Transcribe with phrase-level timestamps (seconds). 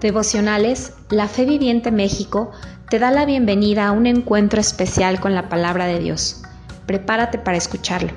[0.00, 2.52] Devocionales, la Fe Viviente México
[2.88, 6.40] te da la bienvenida a un encuentro especial con la palabra de Dios.
[6.86, 8.12] Prepárate para escucharlo.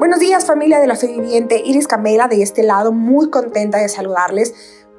[0.00, 3.88] Buenos días familia de la Fe Viviente, Iris Camela de este lado, muy contenta de
[3.88, 4.52] saludarles.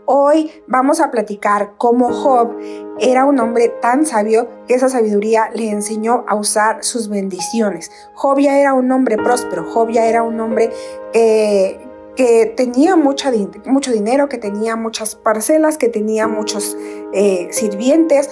[0.06, 2.58] Hoy vamos a platicar cómo Job
[2.98, 7.92] era un hombre tan sabio que esa sabiduría le enseñó a usar sus bendiciones.
[8.14, 10.72] Job ya era un hombre próspero, Job ya era un hombre
[11.12, 11.91] que,
[12.22, 16.78] que tenía mucho dinero, que tenía muchas parcelas, que tenía muchos
[17.14, 18.30] eh, sirvientes.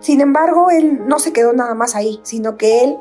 [0.00, 2.98] Sin embargo, él no se quedó nada más ahí, sino que él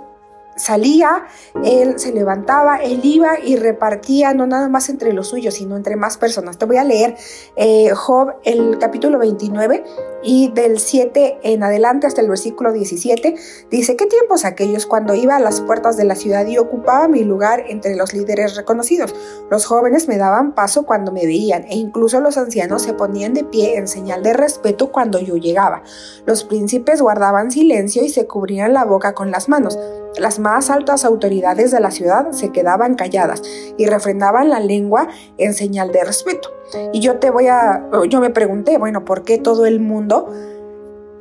[0.59, 1.25] salía,
[1.63, 5.95] él se levantaba, él iba y repartía no nada más entre los suyos, sino entre
[5.95, 6.57] más personas.
[6.57, 7.15] Te voy a leer
[7.55, 9.83] eh, Job, el capítulo 29
[10.21, 13.35] y del 7 en adelante hasta el versículo 17.
[13.71, 17.23] Dice, ¿qué tiempos aquellos cuando iba a las puertas de la ciudad y ocupaba mi
[17.23, 19.15] lugar entre los líderes reconocidos?
[19.49, 23.45] Los jóvenes me daban paso cuando me veían e incluso los ancianos se ponían de
[23.45, 25.83] pie en señal de respeto cuando yo llegaba.
[26.25, 29.79] Los príncipes guardaban silencio y se cubrían la boca con las manos.
[30.17, 33.43] Las más altas autoridades de la ciudad se quedaban calladas
[33.77, 36.49] y refrendaban la lengua en señal de respeto.
[36.91, 40.33] Y yo te voy a, yo me pregunté, bueno, ¿por qué todo el mundo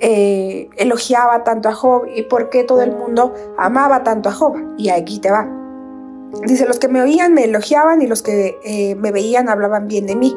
[0.00, 4.56] eh, elogiaba tanto a Job y por qué todo el mundo amaba tanto a Job?
[4.78, 5.46] Y aquí te va.
[6.46, 10.06] Dice, los que me oían me elogiaban y los que eh, me veían hablaban bien
[10.06, 10.34] de mí.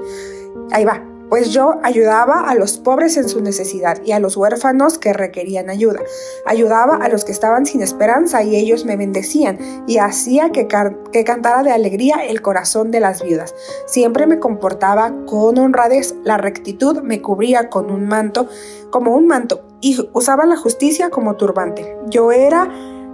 [0.72, 4.98] Ahí va pues yo ayudaba a los pobres en su necesidad y a los huérfanos
[4.98, 6.02] que requerían ayuda.
[6.46, 10.68] Ayudaba a los que estaban sin esperanza y ellos me bendecían y hacía que,
[11.14, 13.56] que cantara de alegría el corazón de las viudas.
[13.86, 18.50] Siempre me comportaba con honradez, la rectitud me cubría con un manto,
[18.90, 21.96] como un manto, y usaba la justicia como turbante.
[22.10, 22.70] Yo era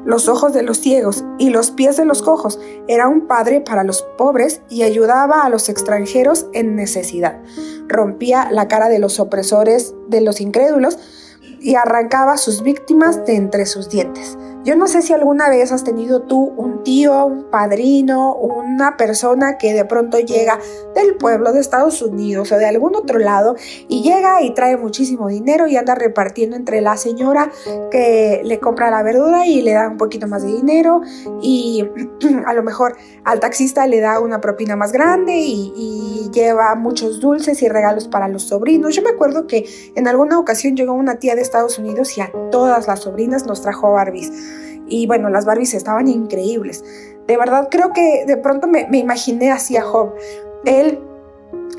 [0.08, 2.60] los ojos de los ciegos y los pies de los cojos.
[2.88, 7.42] Era un padre para los pobres y ayudaba a los extranjeros en necesidad.
[7.90, 10.98] Rompía la cara de los opresores de los incrédulos
[11.60, 14.38] y arrancaba sus víctimas de entre sus dientes.
[14.68, 19.58] Yo no sé si alguna vez has tenido tú un tío, un padrino, una persona
[19.58, 20.60] que de pronto llega
[20.94, 23.56] del pueblo de Estados Unidos o de algún otro lado
[23.88, 27.50] y llega y trae muchísimo dinero y anda repartiendo entre la señora
[27.92, 31.00] que le compra la verdura y le da un poquito más de dinero
[31.42, 31.88] y
[32.46, 37.62] a lo mejor al taxista le da una propina más grande y, lleva muchos dulces
[37.64, 38.94] y regalos para los sobrinos.
[38.94, 42.32] Yo me acuerdo que en alguna ocasión llegó una tía de Estados Unidos y a
[42.52, 44.57] todas las sobrinas nos trajo Barbies.
[44.88, 46.84] Y bueno, las Barbies estaban increíbles.
[47.28, 50.14] De verdad creo que de pronto me, imaginé así a Job.
[50.66, 51.00] Él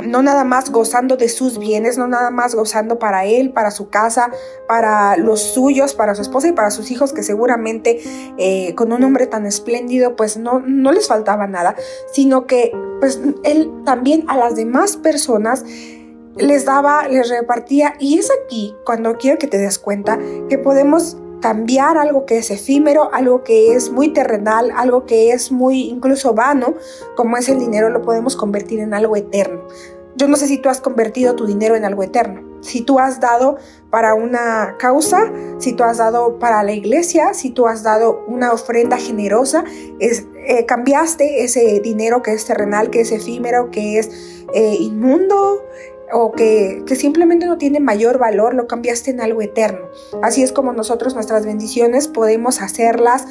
[0.04, 3.88] no nada más gozando de sus bienes, no nada más gozando para él, para su
[3.88, 4.30] casa,
[4.68, 8.00] para los suyos, para su esposa y para sus hijos, que seguramente
[8.36, 11.74] eh, con un hombre tan espléndido, pues no, no les faltaba nada,
[12.12, 15.64] sino que pues él también a las demás personas
[16.36, 17.94] les daba, les repartía.
[17.98, 20.18] Y es aquí cuando quiero que te des cuenta
[20.48, 25.52] que podemos cambiar algo que es efímero, algo que es muy terrenal, algo que es
[25.52, 26.74] muy incluso vano,
[27.16, 29.62] como es el dinero, lo podemos convertir en algo eterno.
[30.16, 33.20] Yo no sé si tú has convertido tu dinero en algo eterno, si tú has
[33.20, 33.56] dado
[33.90, 38.52] para una causa, si tú has dado para la iglesia, si tú has dado una
[38.52, 39.64] ofrenda generosa,
[40.00, 44.10] es, eh, cambiaste ese dinero que es terrenal, que es efímero, que es
[44.54, 45.62] eh, inmundo,
[46.12, 49.86] o que, simplemente no tiene mayor valor, lo cambiaste en algo eterno.
[50.22, 53.26] Así es como nosotros nuestras bendiciones podemos hacerlas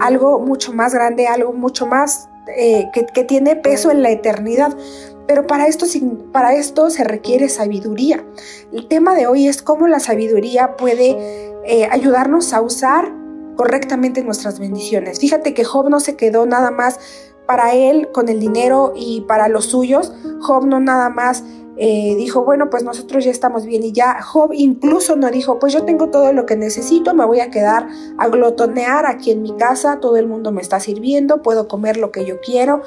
[0.00, 4.76] algo mucho más grande, algo mucho más eh, que, tiene peso en la eternidad.
[5.26, 5.86] Pero para esto,
[6.32, 8.24] para esto se requiere sabiduría.
[8.72, 11.16] El tema de hoy es cómo la sabiduría puede
[11.64, 13.12] eh, ayudarnos a usar
[13.56, 15.20] correctamente nuestras bendiciones.
[15.20, 16.98] Fíjate que Job no se quedó nada más
[17.46, 20.12] para él con el dinero y para los suyos.
[20.40, 21.44] Job no nada más
[21.82, 25.72] eh, dijo, bueno, pues nosotros ya estamos bien y ya Job incluso no dijo, pues
[25.72, 29.56] yo tengo todo lo que necesito, me voy a quedar a glotonear aquí en mi
[29.56, 32.82] casa, todo el mundo me está sirviendo, puedo comer lo que yo quiero.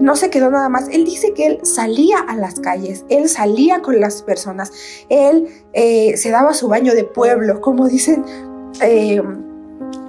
[0.00, 0.88] No se quedó nada más.
[0.90, 4.70] Él dice que él salía a las calles, él salía con las personas,
[5.08, 8.24] él eh, se daba su baño de pueblo, como dicen.
[8.80, 9.20] Eh,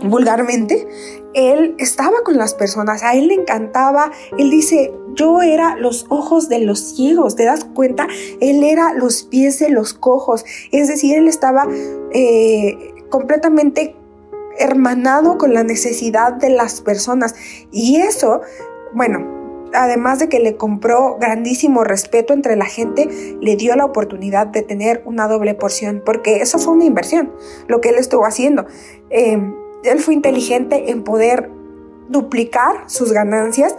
[0.04, 0.88] vulgarmente,
[1.34, 6.50] él estaba con las personas, a él le encantaba, él dice, yo era los ojos
[6.50, 8.08] de los ciegos, ¿te das cuenta?
[8.40, 11.68] Él era los pies de los cojos, es decir, él estaba
[12.12, 13.96] eh, completamente
[14.60, 17.36] hermanado con la necesidad de las personas
[17.72, 18.42] y eso,
[18.94, 19.38] bueno,
[19.74, 23.08] además de que le compró grandísimo respeto entre la gente,
[23.40, 27.32] le dio la oportunidad de tener una doble porción, porque eso fue una inversión,
[27.68, 28.66] lo que él estuvo haciendo.
[29.10, 29.54] Em,
[29.90, 31.50] él fue inteligente en poder
[32.10, 33.76] duplicar sus ganancias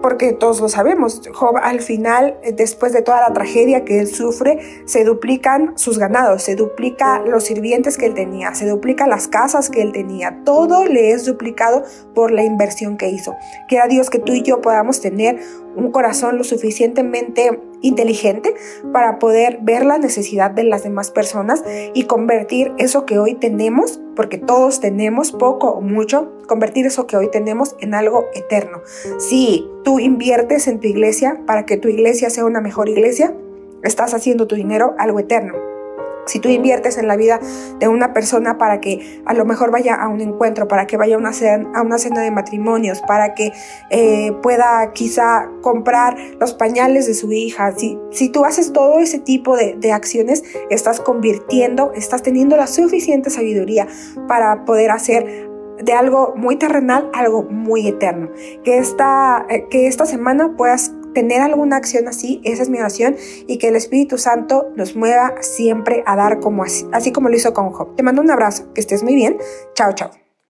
[0.00, 4.08] porque todos lo sabemos, Job al final, eh, después de toda la tragedia que él
[4.08, 9.28] sufre, se duplican sus ganados, se duplica los sirvientes que él tenía, se duplica las
[9.28, 13.36] casas que él tenía, todo le es duplicado por la inversión que hizo.
[13.68, 15.38] Quiera Dios que tú y yo podamos tener
[15.76, 18.54] un corazón lo suficientemente inteligente
[18.92, 24.00] para poder ver la necesidad de las demás personas y convertir eso que hoy tenemos,
[24.16, 28.82] porque todos tenemos poco o mucho, convertir eso que hoy tenemos en algo eterno.
[29.18, 33.34] Si tú inviertes en tu iglesia para que tu iglesia sea una mejor iglesia,
[33.82, 35.69] estás haciendo tu dinero algo eterno.
[36.30, 37.40] Si tú inviertes en la vida
[37.80, 41.16] de una persona para que a lo mejor vaya a un encuentro, para que vaya
[41.16, 43.52] a una cena, a una cena de matrimonios, para que
[43.90, 49.18] eh, pueda quizá comprar los pañales de su hija, si, si tú haces todo ese
[49.18, 53.88] tipo de, de acciones, estás convirtiendo, estás teniendo la suficiente sabiduría
[54.28, 55.50] para poder hacer
[55.82, 58.30] de algo muy terrenal algo muy eterno.
[58.64, 63.16] Que esta, eh, que esta semana puedas tener alguna acción así, esa es mi oración,
[63.46, 67.36] y que el Espíritu Santo nos mueva siempre a dar como así, así como lo
[67.36, 67.96] hizo con Job.
[67.96, 69.38] Te mando un abrazo, que estés muy bien.
[69.74, 70.10] Chao, chao.